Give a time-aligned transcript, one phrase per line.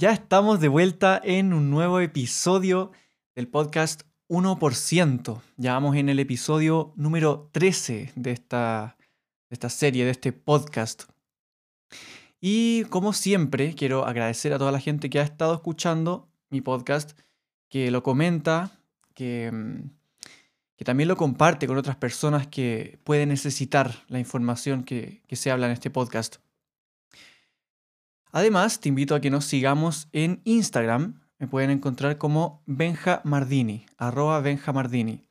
[0.00, 2.90] Ya estamos de vuelta en un nuevo episodio
[3.34, 5.42] del podcast 1%.
[5.58, 8.96] Ya vamos en el episodio número 13 de esta,
[9.50, 11.02] de esta serie, de este podcast.
[12.40, 17.10] Y como siempre, quiero agradecer a toda la gente que ha estado escuchando mi podcast,
[17.68, 18.80] que lo comenta,
[19.12, 19.90] que, mm,
[20.76, 25.50] que también lo comparte con otras personas que pueden necesitar la información que, que se
[25.50, 26.38] habla en este podcast.
[28.32, 31.20] Además, te invito a que nos sigamos en Instagram.
[31.38, 35.22] Me pueden encontrar como Benja Mardini, arroba Benja Mardini.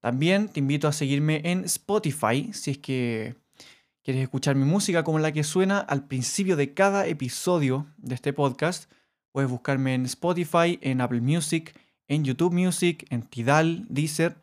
[0.00, 3.36] También te invito a seguirme en Spotify si es que
[4.02, 8.32] quieres escuchar mi música como la que suena al principio de cada episodio de este
[8.32, 8.90] podcast.
[9.32, 14.36] Puedes buscarme en Spotify, en Apple Music, en YouTube Music, en Tidal, Deezer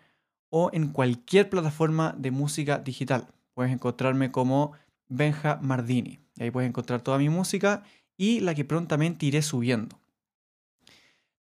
[0.50, 3.28] o en cualquier plataforma de música digital.
[3.54, 4.74] Puedes encontrarme como
[5.08, 6.23] Benja Mardini.
[6.40, 7.84] Ahí puedes encontrar toda mi música
[8.18, 10.00] y la que prontamente iré subiendo.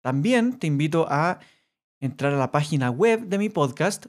[0.00, 1.41] También te invito a
[2.00, 4.06] entrar a la página web de mi podcast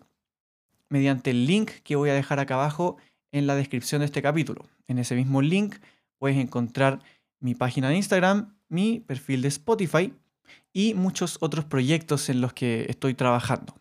[0.89, 2.97] mediante el link que voy a dejar acá abajo
[3.31, 4.65] en la descripción de este capítulo.
[4.87, 5.75] En ese mismo link
[6.17, 6.99] puedes encontrar
[7.39, 10.13] mi página de Instagram, mi perfil de Spotify
[10.73, 13.75] y muchos otros proyectos en los que estoy trabajando.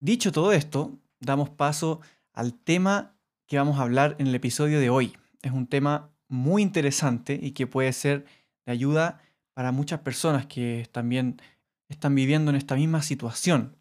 [0.00, 2.00] Dicho todo esto, damos paso
[2.32, 3.16] al tema
[3.46, 5.16] que vamos a hablar en el episodio de hoy.
[5.42, 8.24] Es un tema muy interesante y que puede ser
[8.64, 9.20] de ayuda
[9.54, 11.40] para muchas personas que también
[11.88, 13.76] están viviendo en esta misma situación.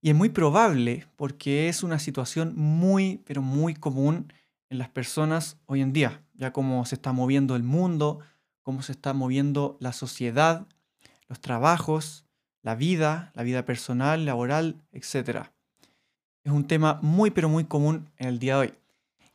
[0.00, 4.32] Y es muy probable porque es una situación muy, pero muy común
[4.68, 8.20] en las personas hoy en día, ya como se está moviendo el mundo,
[8.62, 10.66] cómo se está moviendo la sociedad,
[11.28, 12.26] los trabajos,
[12.62, 15.48] la vida, la vida personal, laboral, etc.
[16.42, 18.74] Es un tema muy, pero muy común en el día de hoy.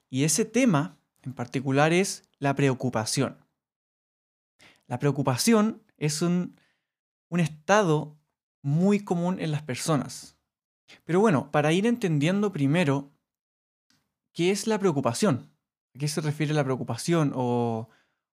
[0.10, 3.38] Y ese tema en particular es la preocupación.
[4.88, 6.60] La preocupación es un,
[7.32, 8.18] estado
[8.62, 10.36] muy común en las personas.
[11.06, 13.12] Pero bueno, para ir entendiendo primero
[14.34, 15.52] qué es la preocupación,
[15.96, 17.90] a qué se refiere la preocupación o,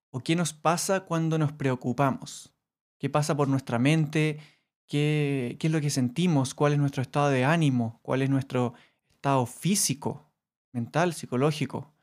[0.09, 2.53] o qué nos pasa cuando nos preocupamos,
[2.97, 4.39] qué pasa por nuestra mente,
[4.87, 8.73] qué, qué es lo que sentimos, cuál es nuestro estado de ánimo, cuál es nuestro
[9.11, 10.31] estado físico,
[10.71, 11.93] mental, psicológico.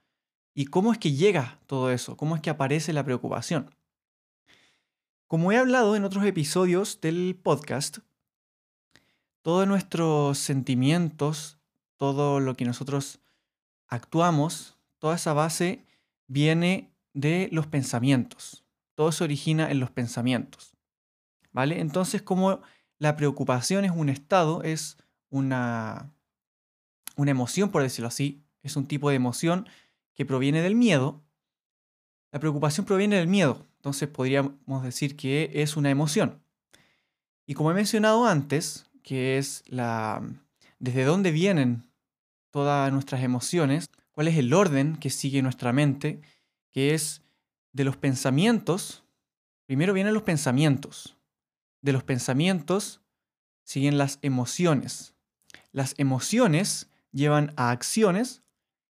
[0.54, 2.16] ¿Y cómo es que llega todo eso?
[2.16, 3.74] ¿Cómo es que aparece la preocupación?
[5.26, 7.98] Como he hablado en otros episodios del podcast,
[9.42, 11.58] todos nuestros sentimientos,
[11.96, 13.18] todo lo que nosotros
[13.88, 15.84] actuamos, toda esa base
[16.28, 18.64] viene de los pensamientos.
[18.94, 20.76] Todo se origina en los pensamientos.
[21.52, 21.80] ¿Vale?
[21.80, 22.60] Entonces, como
[22.98, 24.98] la preocupación es un estado, es
[25.30, 26.12] una,
[27.16, 29.68] una emoción, por decirlo así, es un tipo de emoción
[30.14, 31.22] que proviene del miedo,
[32.32, 33.66] la preocupación proviene del miedo.
[33.76, 36.42] Entonces podríamos decir que es una emoción.
[37.46, 40.22] Y como he mencionado antes, que es la
[40.78, 41.90] desde dónde vienen
[42.50, 46.20] todas nuestras emociones, cuál es el orden que sigue nuestra mente,
[46.70, 47.22] que es
[47.72, 49.04] de los pensamientos.
[49.66, 51.16] Primero vienen los pensamientos.
[51.80, 53.00] De los pensamientos
[53.64, 55.14] siguen las emociones.
[55.72, 58.42] Las emociones llevan a acciones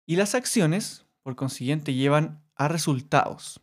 [0.06, 3.60] y las acciones por consiguiente llevan a resultados.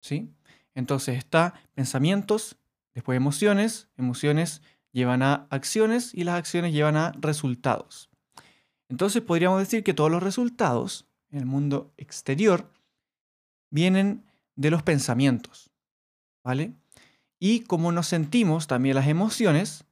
[0.00, 0.32] ¿sí?
[0.74, 2.56] Entonces está pensamientos,
[2.94, 4.62] después emociones, emociones
[4.92, 8.08] llevan a acciones y las acciones llevan a resultados.
[8.88, 12.72] Entonces podríamos decir que todos los resultados en el mundo exterior
[13.70, 14.24] vienen
[14.56, 15.70] de los pensamientos,
[16.42, 16.72] ¿vale?
[17.38, 19.84] Y como nos sentimos, también las emociones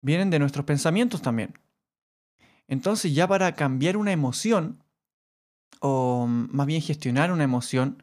[0.00, 1.56] vienen de nuestros pensamientos también.
[2.66, 4.82] Entonces ya para cambiar una emoción,
[5.80, 8.02] o más bien gestionar una emoción,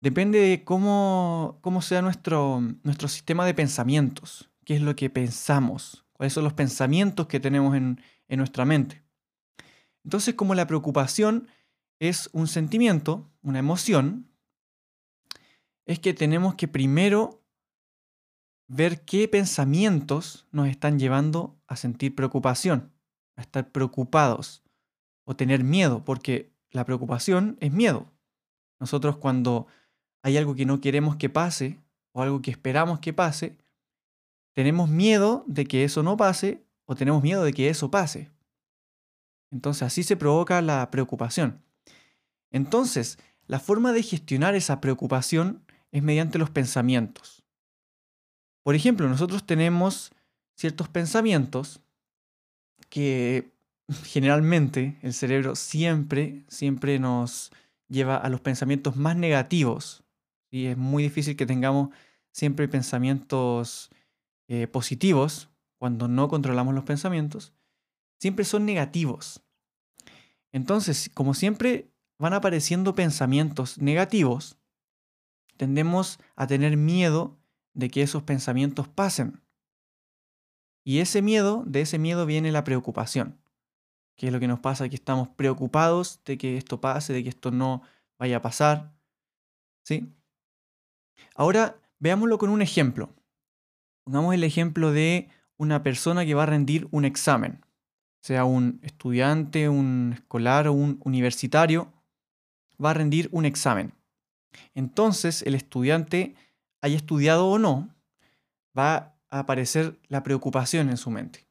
[0.00, 6.04] depende de cómo, cómo sea nuestro, nuestro sistema de pensamientos, qué es lo que pensamos,
[6.12, 9.02] cuáles son los pensamientos que tenemos en, en nuestra mente.
[10.04, 11.48] Entonces, como la preocupación
[11.98, 14.30] es un sentimiento, una emoción,
[15.86, 17.42] es que tenemos que primero
[18.68, 22.92] ver qué pensamientos nos están llevando a sentir preocupación,
[23.36, 24.62] a estar preocupados
[25.24, 28.10] o tener miedo, porque la preocupación es miedo.
[28.80, 29.66] Nosotros cuando
[30.22, 31.78] hay algo que no queremos que pase
[32.12, 33.56] o algo que esperamos que pase,
[34.52, 38.30] tenemos miedo de que eso no pase o tenemos miedo de que eso pase.
[39.50, 41.62] Entonces así se provoca la preocupación.
[42.50, 47.44] Entonces, la forma de gestionar esa preocupación es mediante los pensamientos.
[48.62, 50.12] Por ejemplo, nosotros tenemos
[50.54, 51.80] ciertos pensamientos
[52.90, 53.52] que
[54.04, 57.50] generalmente el cerebro siempre, siempre nos
[57.88, 60.04] lleva a los pensamientos más negativos.
[60.50, 61.90] Y es muy difícil que tengamos
[62.32, 63.90] siempre pensamientos
[64.48, 67.54] eh, positivos cuando no controlamos los pensamientos.
[68.18, 69.42] Siempre son negativos.
[70.52, 74.58] Entonces, como siempre van apareciendo pensamientos negativos,
[75.56, 77.38] tendemos a tener miedo
[77.74, 79.40] de que esos pensamientos pasen.
[80.84, 83.38] Y ese miedo, de ese miedo viene la preocupación,
[84.18, 87.28] que es lo que nos pasa, que estamos preocupados de que esto pase, de que
[87.28, 87.82] esto no
[88.18, 88.92] vaya a pasar.
[89.84, 90.12] ¿Sí?
[91.36, 93.14] Ahora, veámoslo con un ejemplo.
[94.04, 97.64] Pongamos el ejemplo de una persona que va a rendir un examen,
[98.20, 101.92] sea un estudiante, un escolar o un universitario,
[102.84, 103.94] va a rendir un examen.
[104.74, 106.34] Entonces, el estudiante,
[106.80, 107.94] haya estudiado o no,
[108.76, 111.47] va a aparecer la preocupación en su mente.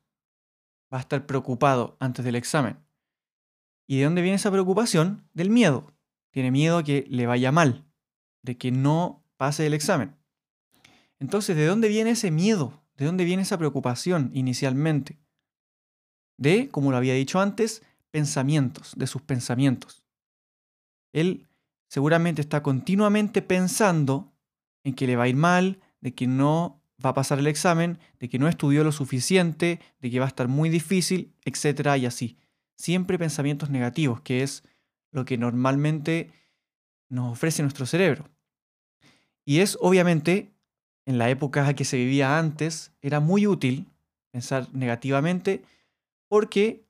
[0.94, 2.78] Va a estar preocupado antes del examen.
[3.88, 5.28] ¿Y de dónde viene esa preocupación?
[5.34, 5.94] Del miedo.
[6.32, 7.86] Tiene miedo a que le vaya mal,
[8.44, 10.16] de que no pase el examen.
[11.20, 12.84] Entonces, ¿de dónde viene ese miedo?
[12.96, 15.20] ¿De dónde viene esa preocupación inicialmente?
[16.38, 20.04] De, como lo había dicho antes, pensamientos, de sus pensamientos.
[21.14, 21.48] Él
[21.88, 24.34] seguramente está continuamente pensando
[24.84, 28.00] en que le va a ir mal, de que no va a pasar el examen,
[28.20, 32.06] de que no estudió lo suficiente, de que va a estar muy difícil, etcétera y
[32.06, 32.38] así.
[32.76, 34.64] Siempre pensamientos negativos, que es
[35.12, 36.32] lo que normalmente
[37.10, 38.30] nos ofrece nuestro cerebro.
[39.46, 40.52] Y es obviamente,
[41.06, 43.88] en la época que se vivía antes, era muy útil
[44.32, 45.64] pensar negativamente
[46.28, 46.86] porque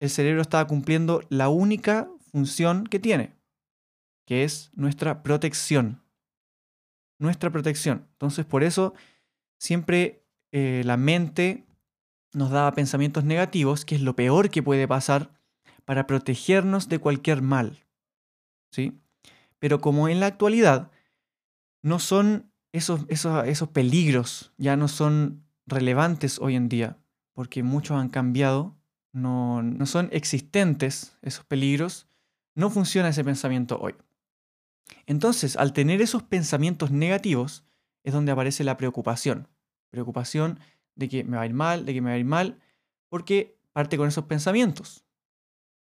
[0.00, 3.32] el cerebro estaba cumpliendo la única función que tiene,
[4.26, 6.00] que es nuestra protección.
[7.18, 8.06] Nuestra protección.
[8.12, 8.94] Entonces, por eso
[9.58, 11.66] siempre eh, la mente
[12.32, 15.32] nos da pensamientos negativos, que es lo peor que puede pasar
[15.84, 17.84] para protegernos de cualquier mal.
[18.70, 19.00] ¿Sí?
[19.58, 20.90] Pero como en la actualidad
[21.82, 26.98] no son esos, esos, esos peligros, ya no son relevantes hoy en día,
[27.32, 28.76] porque muchos han cambiado,
[29.12, 32.08] no, no son existentes esos peligros,
[32.54, 33.94] no funciona ese pensamiento hoy.
[35.06, 37.64] Entonces, al tener esos pensamientos negativos,
[38.08, 39.48] es donde aparece la preocupación.
[39.90, 40.58] Preocupación
[40.94, 42.58] de que me va a ir mal, de que me va a ir mal,
[43.08, 45.04] porque parte con esos pensamientos.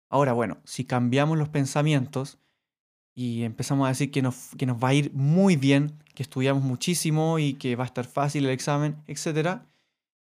[0.10, 2.38] Ahora, bueno, si cambiamos los pensamientos
[3.14, 6.64] y empezamos a decir que nos, que nos va a ir muy bien, que estudiamos
[6.64, 9.62] muchísimo y que va a estar fácil el examen, etc.,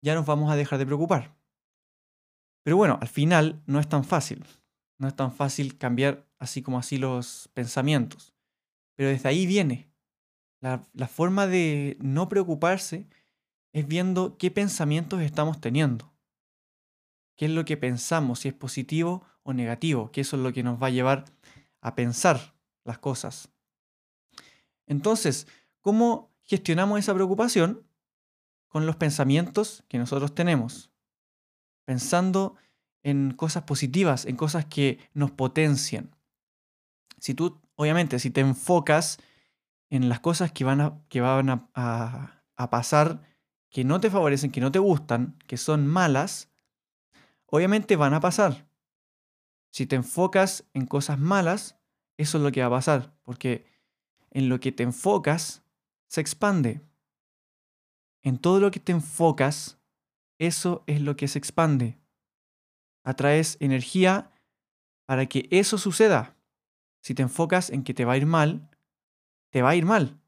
[0.00, 1.36] ya nos vamos a dejar de preocupar.
[2.64, 4.44] Pero bueno, al final no es tan fácil.
[4.98, 8.34] No es tan fácil cambiar así como así los pensamientos.
[8.94, 9.90] Pero desde ahí viene.
[10.60, 13.08] La, forma de no preocuparse
[13.72, 16.12] es viendo qué pensamientos estamos teniendo.
[17.36, 18.40] ¿Qué es lo que pensamos?
[18.40, 20.10] Si es positivo o negativo.
[20.10, 21.26] Que eso es lo que nos va a llevar
[21.80, 23.50] a pensar las cosas.
[24.86, 25.46] Entonces,
[25.80, 27.86] ¿cómo gestionamos esa preocupación?
[28.66, 30.90] Con los pensamientos que nosotros tenemos.
[31.84, 32.56] Pensando
[33.04, 36.10] en cosas positivas, en cosas que nos potencian.
[37.20, 39.18] Si tú obviamente, si te enfocas
[39.90, 43.22] en las cosas que van, a, que van a, pasar,
[43.70, 46.50] que no te favorecen, que no te gustan, que son malas,
[47.46, 48.68] obviamente van a pasar.
[49.70, 51.78] Si te enfocas en cosas malas,
[52.16, 53.66] eso es lo que va a pasar, porque
[54.30, 55.62] en lo que te enfocas
[56.08, 56.82] se expande.
[58.22, 59.78] En todo lo que te enfocas,
[60.38, 61.98] eso es lo que se expande.
[63.04, 64.32] Atraes energía
[65.06, 66.36] para que eso suceda.
[67.00, 68.68] Si te enfocas en que te va a ir mal,
[69.50, 70.18] te va a ir mal.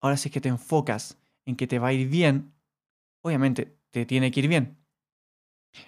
[0.00, 2.52] Ahora si es que te enfocas en que te va a ir bien,
[3.22, 4.76] obviamente te tiene que ir bien.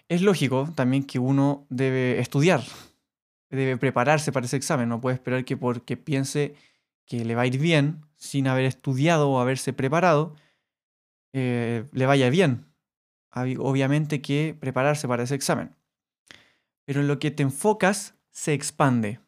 [0.09, 2.63] Es lógico también que uno debe estudiar,
[3.51, 6.55] debe prepararse para ese examen, no puede esperar que porque piense
[7.07, 10.35] que le va a ir bien sin haber estudiado o haberse preparado,
[11.33, 12.67] eh, le vaya bien.
[13.33, 15.75] Obviamente que prepararse para ese examen.
[16.85, 19.21] Pero en lo que te enfocas se expande.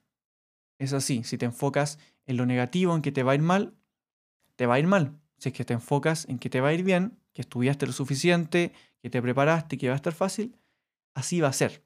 [0.81, 3.75] Es así, si te enfocas en lo negativo, en que te va a ir mal,
[4.57, 5.21] te va a ir mal.
[5.37, 7.93] Si es que te enfocas en que te va a ir bien, que estudiaste lo
[7.93, 8.73] suficiente,
[9.03, 10.57] que te preparaste, que va a estar fácil,
[11.13, 11.85] así va a ser.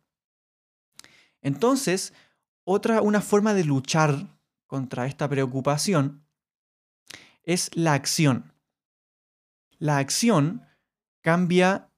[1.42, 2.14] Entonces,
[2.62, 6.24] otra, una forma de luchar contra esta preocupación
[7.42, 8.52] es la acción.
[9.78, 10.62] La acción
[11.20, 11.90] cambia,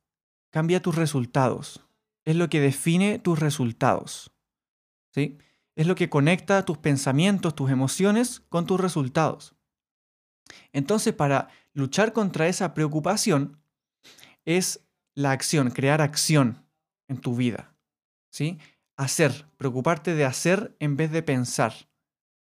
[0.48, 1.84] cambia tus resultados.
[2.24, 4.32] Es lo que define tus resultados.
[5.10, 5.36] ¿sí?
[5.76, 9.54] Es lo que conecta tus pensamientos, tus emociones con tus resultados.
[10.72, 13.60] Entonces, para luchar contra esa preocupación
[14.44, 14.80] es
[15.14, 16.64] la acción, crear acción
[17.08, 17.74] en tu vida.
[18.30, 18.58] ¿sí?
[18.96, 21.74] Hacer, preocuparte de hacer en vez de pensar.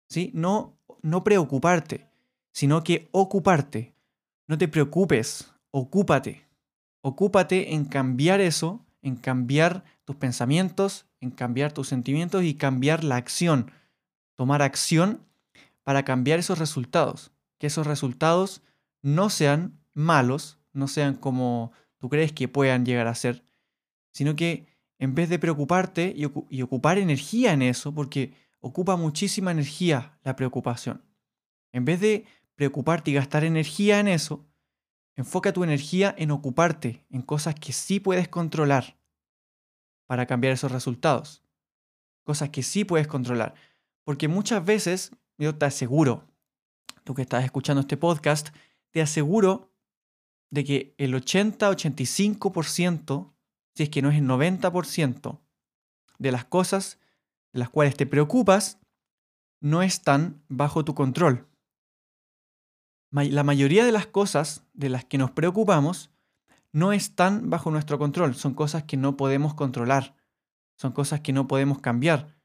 [0.09, 0.31] ¿sí?
[0.33, 2.09] No, no preocuparte,
[2.51, 3.95] sino que ocuparte.
[4.47, 6.45] No te preocupes, ocúpate.
[7.01, 13.17] Ocúpate en cambiar eso, en cambiar tus pensamientos, en cambiar tus sentimientos y cambiar la
[13.17, 13.71] acción.
[14.35, 15.21] Tomar acción
[15.83, 17.31] para cambiar esos resultados.
[17.59, 18.63] Que esos resultados
[19.01, 23.43] no sean malos, no sean como tú crees que puedan llegar a ser,
[24.11, 24.67] sino que
[24.97, 30.35] en vez de preocuparte y, y ocupar energía en eso, porque ocupa muchísima energía la
[30.35, 31.03] preocupación,
[31.71, 34.45] en vez de preocuparte y gastar energía en eso,
[35.15, 38.97] enfoca tu energía en ocuparte en cosas que sí puedes controlar
[40.07, 41.43] para cambiar esos resultados.
[42.23, 43.53] Cosas que sí puedes controlar.
[44.03, 46.25] Porque muchas veces, yo te aseguro,
[47.03, 48.49] tú que estás escuchando este podcast,
[48.91, 49.69] te aseguro
[50.49, 53.33] de que el 80-85%,
[53.75, 55.39] si es que no es el 90%,
[56.19, 56.99] de las cosas
[57.51, 58.79] de las cuales te preocupas,
[59.59, 61.47] no están bajo tu control.
[63.13, 66.09] La mayoría de las cosas de las que nos preocupamos
[66.71, 70.15] no están bajo nuestro control, son cosas que no podemos controlar,
[70.75, 72.35] son cosas que no podemos cambiar,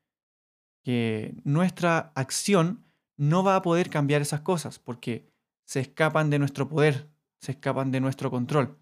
[0.82, 2.84] que nuestra acción
[3.16, 5.32] no va a poder cambiar esas cosas porque
[5.64, 7.08] se escapan de nuestro poder,
[7.40, 8.78] se escapan de nuestro control.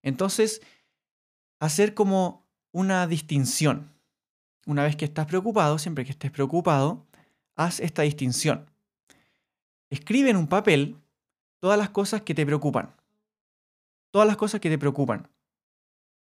[0.00, 0.62] Entonces,
[1.58, 3.92] hacer como una distinción.
[4.66, 7.04] Una vez que estás preocupado, siempre que estés preocupado,
[7.56, 8.70] haz esta distinción.
[9.94, 10.96] Escribe en un papel
[11.60, 12.94] todas las cosas que te preocupan
[14.14, 15.28] todas las cosas que te preocupan.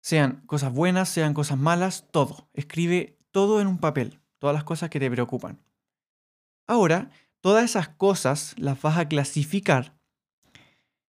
[0.00, 2.48] Sean cosas buenas, sean cosas malas, todo.
[2.52, 5.62] Escribe todo en un papel, todas las cosas que te preocupan.
[6.66, 9.96] Ahora, todas esas cosas las vas a clasificar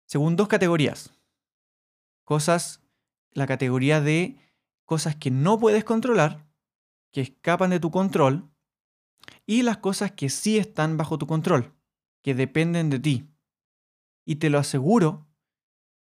[0.06, 1.12] según dos categorías.
[2.24, 2.84] Cosas,
[3.32, 4.38] la categoría de
[4.86, 6.46] cosas que no puedes controlar,
[7.12, 8.48] que escapan de tu control,
[9.48, 11.74] y las cosas que sí están bajo tu control,
[12.30, 13.28] que dependen de ti.
[14.24, 15.28] Y te lo aseguro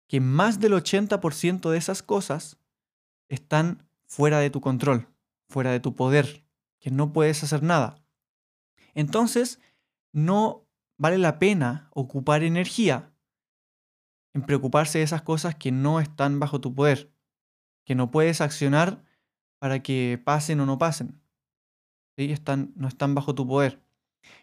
[0.09, 2.59] que más del 80% de esas cosas
[3.29, 5.07] están fuera de tu control,
[5.47, 6.43] fuera de tu poder,
[6.81, 8.03] que no puedes hacer nada.
[8.95, 9.61] Entonces,
[10.11, 13.13] no vale la pena ocupar energía
[14.33, 17.13] en preocuparse de esas cosas que no están bajo tu poder,
[17.85, 19.05] que no puedes accionar
[19.57, 21.21] para que pasen o no pasen.
[22.17, 23.81] Están, no están bajo tu poder.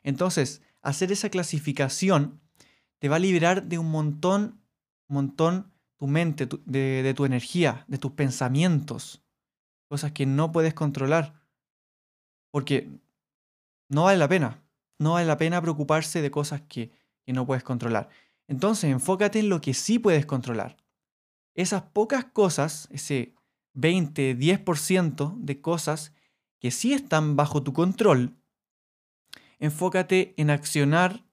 [0.02, 2.40] Entonces, hacer esa clasificación
[2.98, 4.60] te va a liberar de un montón
[5.08, 9.24] montón tu mente, de, tu energía, de tus pensamientos,
[9.88, 11.40] cosas que no puedes controlar.
[12.50, 12.90] Porque
[13.88, 14.62] no vale la pena,
[14.98, 16.90] no vale la pena preocuparse de cosas que,
[17.24, 18.08] que no puedes controlar.
[18.46, 20.76] Entonces, enfócate en lo que sí puedes controlar.
[21.54, 23.34] Esas pocas cosas, ese
[23.74, 26.12] 20, 10% de cosas
[26.58, 28.36] que sí están bajo tu control,
[29.58, 31.24] enfócate en accionar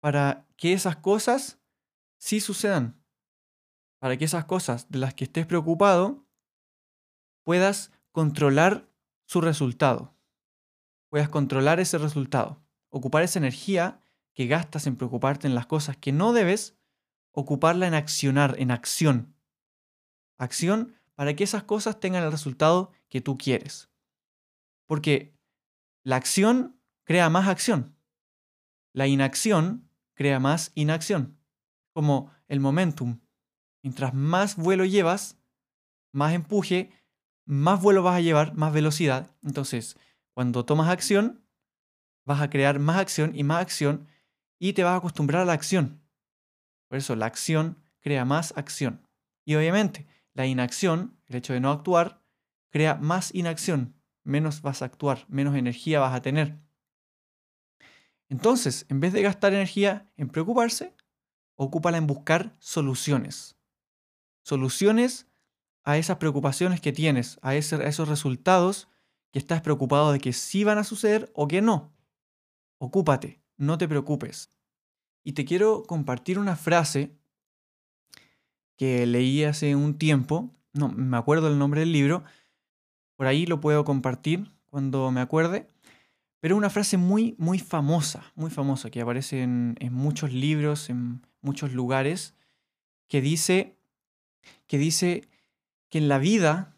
[0.00, 1.58] para que esas cosas
[2.18, 3.02] sí sucedan.
[3.98, 6.26] Para que esas cosas de las que estés preocupado
[7.42, 8.88] puedas controlar
[9.24, 10.14] su resultado.
[11.08, 12.62] Puedas controlar ese resultado.
[12.90, 14.00] Ocupar esa energía
[14.34, 16.78] que gastas en preocuparte en las cosas que no debes,
[17.32, 19.34] ocuparla en accionar, en acción.
[20.36, 23.90] Acción para que esas cosas tengan el resultado que tú quieres.
[24.86, 25.36] Porque
[26.04, 26.77] la acción
[27.08, 27.96] crea más acción.
[28.92, 31.38] La inacción crea más inacción
[31.94, 33.20] como el momentum.
[33.82, 35.38] Mientras más vuelo llevas,
[36.12, 36.92] más empuje,
[37.46, 39.34] más vuelo vas a llevar, más velocidad.
[39.42, 39.96] Entonces,
[40.34, 41.42] cuando tomas acción,
[42.26, 44.06] vas a crear más acción y más acción
[44.58, 46.02] y te vas a acostumbrar a la acción.
[46.88, 49.00] Por eso, la acción crea más acción.
[49.46, 52.22] Y obviamente, la inacción, el hecho de no actuar,
[52.68, 53.94] crea más inacción.
[54.24, 56.67] Menos vas a actuar, menos energía vas a tener.
[58.28, 60.94] Entonces, en vez de gastar energía en preocuparse,
[61.56, 63.56] ocúpala en buscar soluciones.
[64.42, 65.26] Soluciones
[65.84, 68.88] a esas preocupaciones que tienes, a, esos resultados
[69.32, 71.92] que estás preocupado de que sí van a suceder o que no.
[72.78, 74.50] Ocúpate, no te preocupes.
[75.24, 77.16] Y te quiero compartir una frase
[78.76, 82.22] que leí hace un tiempo, no me acuerdo el nombre del libro,
[83.16, 85.68] por ahí lo puedo compartir cuando me acuerde,
[86.40, 91.26] Pero una frase muy, muy famosa, muy famosa, que aparece en, en muchos libros, en
[91.40, 92.34] muchos lugares,
[93.08, 93.76] que dice,
[94.66, 95.28] que dice
[95.88, 96.76] que en la vida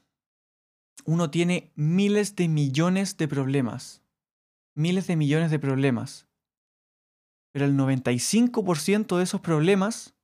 [1.04, 4.02] uno tiene miles de millones de problemas.
[4.74, 6.26] Miles de millones de problemas.
[7.52, 10.14] Pero el 95% de esos problemas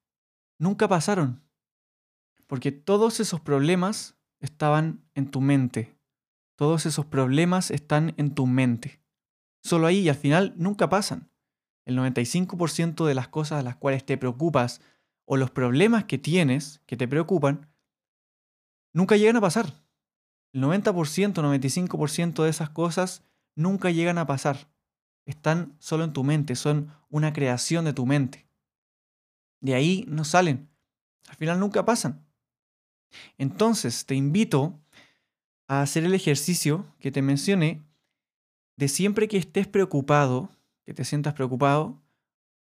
[0.59, 1.43] nunca pasaron.
[2.47, 5.97] Porque todos esos problemas estaban en tu mente.
[6.55, 9.01] Todos esos problemas están en tu mente.
[9.67, 11.29] Solo ahí y al final nunca pasan.
[11.87, 14.81] El 95% de las cosas a las cuales te preocupas
[15.25, 17.69] o los problemas que tienes que te preocupan
[18.93, 19.83] nunca llegan a pasar.
[20.53, 23.25] El 90%, 95% de esas cosas
[23.57, 24.71] nunca llegan a pasar.
[25.25, 28.47] Están solo en tu mente, son una creación de tu mente.
[29.61, 30.71] De ahí no salen.
[31.27, 32.25] Al final nunca pasan.
[33.37, 34.81] Entonces te invito
[35.67, 37.83] a hacer el ejercicio que te mencioné
[38.77, 40.51] de siempre que estés preocupado,
[40.85, 42.01] que te sientas preocupado,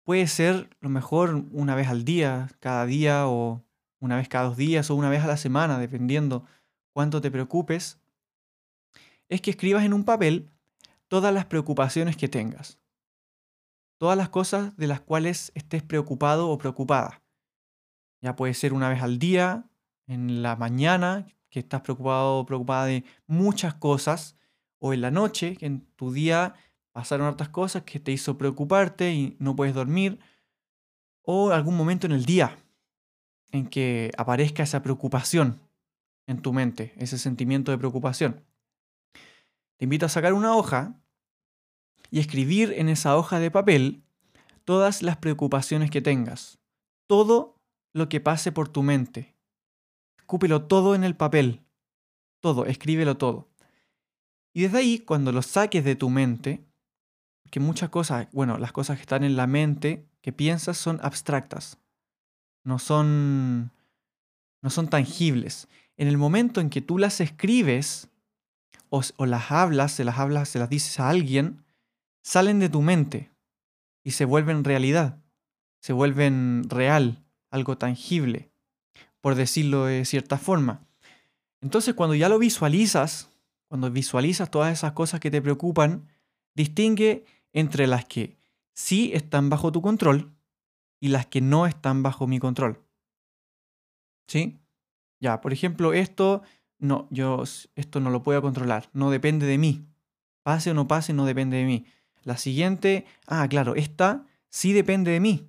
[0.04, 3.64] puede ser lo mejor una vez al día, cada día o
[4.00, 6.46] una vez cada dos días o una vez a la semana, dependiendo
[6.94, 8.00] cuánto te preocupes,
[9.28, 10.50] es que escribas en un papel
[11.08, 12.80] todas las preocupaciones que tengas.
[13.98, 17.22] Todas las cosas de las cuales estés preocupado o preocupada.
[18.22, 19.70] Ya puede ser una vez al día,
[20.08, 24.39] en la mañana, que estás preocupado o preocupada de muchas cosas,
[24.80, 26.56] o en la noche, que en tu día
[26.92, 30.20] pasaron otras cosas que te hizo preocuparte y no puedes dormir,
[31.22, 32.58] o algún momento en el día
[33.52, 35.62] en que aparezca esa preocupación
[36.28, 38.44] en tu mente, ese sentimiento de preocupación.
[39.78, 41.00] Te invito a sacar una hoja
[42.12, 44.04] y escribir en esa hoja de papel
[44.66, 46.60] todas las preocupaciones que tengas,
[47.08, 47.56] todo
[47.94, 49.36] lo que pase por tu mente.
[50.18, 51.64] Escúpelo todo en el papel,
[52.40, 53.49] todo, escríbelo todo.
[54.54, 56.64] Y desde ahí, cuando lo saques de tu mente,
[57.52, 61.78] que muchas cosas, bueno, las cosas que están en la mente que piensas son abstractas,
[62.64, 63.72] no son,
[64.62, 65.68] no son tangibles.
[65.98, 68.10] En el momento en que tú las escribes
[68.90, 71.64] o, o las hablas, se las hablas, se las dices a alguien,
[72.24, 73.32] salen de tu mente
[74.04, 75.18] y se vuelven realidad,
[75.82, 78.52] se vuelven real, algo tangible,
[79.22, 80.86] por decirlo de cierta forma.
[81.62, 83.30] Entonces cuando ya lo visualizas,
[83.70, 86.10] cuando visualizas todas esas cosas que te preocupan,
[86.56, 88.38] distingue entre las que
[88.74, 90.36] sí están bajo tu control
[91.00, 92.84] y las que no están bajo mi control.
[94.28, 94.60] ¿Sí?
[95.20, 96.42] Ya, por ejemplo, esto
[96.80, 97.44] no, yo
[97.76, 99.86] esto no lo puedo controlar, no depende de mí.
[100.44, 101.86] Pase o no pase, no depende de mí.
[102.24, 105.48] La siguiente, ah, claro, esta sí depende de mí.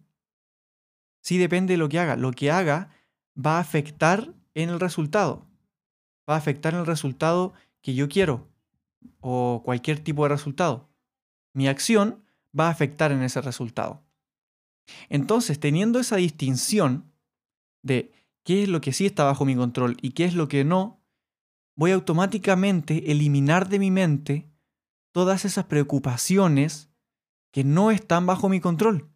[1.22, 2.16] Sí depende de lo que haga.
[2.16, 2.90] Lo que haga
[3.34, 5.46] va a afectar en el resultado.
[6.28, 8.48] Va a afectar en el resultado que yo quiero
[9.20, 10.90] o cualquier tipo de resultado.
[11.54, 12.24] Mi acción
[12.58, 14.04] va a afectar en ese resultado.
[15.08, 17.12] Entonces, teniendo esa distinción
[17.82, 18.12] de
[18.44, 21.00] qué es lo que sí está bajo mi control y qué es lo que no,
[21.76, 24.50] voy automáticamente eliminar de mi mente
[25.12, 26.90] todas esas preocupaciones
[27.52, 29.10] que no están bajo mi control.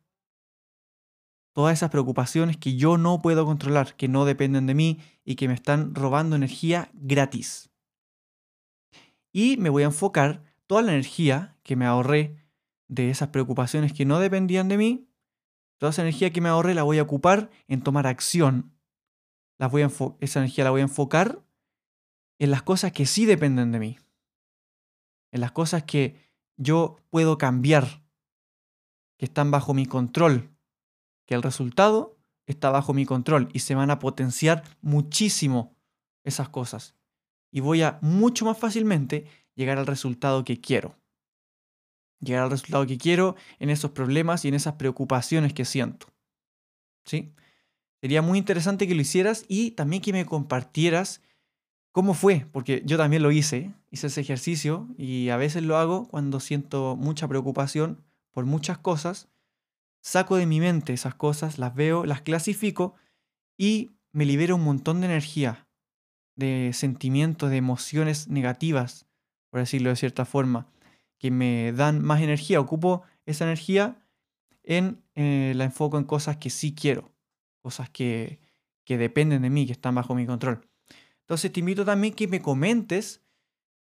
[1.53, 5.47] Todas esas preocupaciones que yo no puedo controlar, que no dependen de mí y que
[5.47, 7.71] me están robando energía gratis.
[9.35, 12.39] Y me voy a enfocar toda la energía que me ahorré
[12.89, 15.11] de esas preocupaciones que no dependían de mí,
[15.77, 18.73] toda esa energía que me ahorré la voy a ocupar en tomar acción.
[19.59, 21.45] voy a esa energía la voy a enfocar
[22.39, 23.99] en las cosas que sí dependen de mí
[25.35, 26.17] en las cosas que
[26.57, 28.05] yo puedo cambiar,
[29.19, 30.57] que están bajo mi control,
[31.27, 32.17] que el resultado
[32.47, 35.77] está bajo mi control y se van a potenciar muchísimo
[36.23, 36.95] esas cosas.
[37.55, 40.97] Y voy a mucho más fácilmente llegar al resultado que quiero.
[42.19, 46.09] Llegar al resultado que quiero en esos problemas y en esas preocupaciones que siento.
[47.05, 47.33] ¿Sí?
[48.01, 51.23] Sería muy interesante que lo hicieras y también que me compartieras
[51.95, 52.45] ¿Cómo fue?
[52.51, 56.97] Porque yo también lo hice, hice ese ejercicio y a veces lo hago cuando siento
[56.97, 59.29] mucha preocupación por muchas cosas.
[60.01, 62.97] Saco de mi mente esas cosas, las veo, las clasifico
[63.57, 65.69] y me libero un montón de energía,
[66.37, 69.07] de sentimientos, de emociones negativas,
[69.51, 70.69] por decirlo de cierta forma,
[71.19, 72.61] que me dan más energía.
[72.61, 74.05] Ocupo esa energía
[74.63, 77.13] en eh, la enfoco en cosas que sí quiero,
[77.61, 78.41] cosas que,
[78.85, 80.69] que dependen de mí, que están bajo mi control.
[81.21, 83.23] Entonces te invito también que me comentes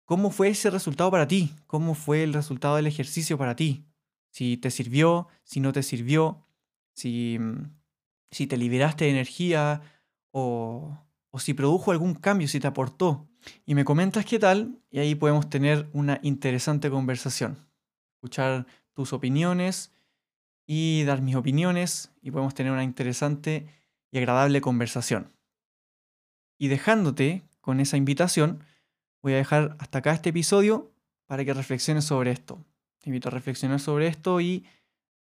[0.06, 3.84] cómo fue ese resultado para ti, cómo fue el resultado del ejercicio para ti,
[4.30, 6.46] si te sirvió, si no te sirvió,
[6.94, 7.74] si, mm,
[8.30, 9.82] si te liberaste de energía
[10.30, 11.05] o,
[11.36, 13.28] o si produjo algún cambio, si te aportó.
[13.66, 17.58] Y me comentas qué tal y ahí podemos tener una interesante conversación.
[18.14, 19.92] escuchar tus opiniones
[20.66, 23.68] y dar mis opiniones y podemos tener una interesante
[24.10, 25.30] y agradable conversación.
[26.56, 28.64] Y dejándote con esa invitación,
[29.20, 30.90] voy a dejar hasta acá este episodio
[31.26, 32.64] para que reflexiones sobre esto.
[33.00, 34.64] Te invito a reflexionar sobre esto y,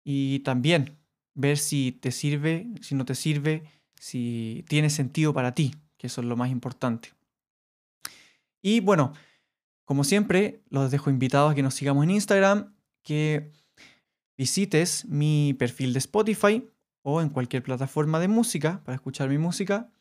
[0.04, 0.96] y también
[1.34, 3.64] ver si te sirve, si no te sirve,
[3.96, 7.14] si tiene sentido para ti, que eso es lo más importante.
[8.62, 9.14] Y bueno,
[9.86, 13.54] como siempre, los dejo invitados a que nos sigamos en Instagram, que
[14.38, 16.70] visites mi perfil de Spotify
[17.04, 19.94] o en cualquier plataforma de música para escuchar mi música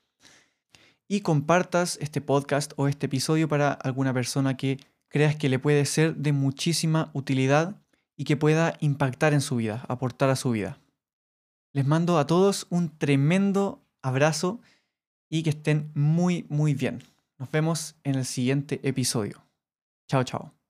[1.07, 5.87] y compartas este podcast o este episodio para alguna persona que creas que le puede
[5.87, 7.81] ser de muchísima utilidad
[8.17, 10.81] y que pueda impactar en su vida, aportar a su vida.
[11.73, 14.61] Les mando a todos un tremendo abrazo
[15.33, 17.03] y que estén muy, muy bien.
[17.39, 19.43] Nos vemos en el siguiente episodio.
[20.07, 20.62] Chao, chao.